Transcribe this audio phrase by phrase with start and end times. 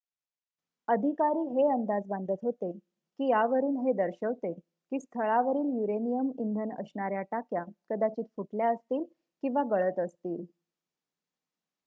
[0.87, 7.63] अधिकारी हे अंदाज बांधत होते की यावरून हे दर्शवते की स्थळावरील युरेनियम इंधन असणाऱ्या टाक्या
[7.89, 9.03] कदाचित फुटल्या असतील
[9.43, 10.43] किंवा गळत असतील